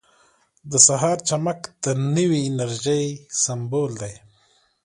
•د 0.71 0.73
سهار 0.87 1.17
چمک 1.29 1.59
د 1.83 1.85
نوې 2.15 2.39
انرژۍ 2.49 3.05
سمبول 3.43 3.91
دی. 4.01 4.13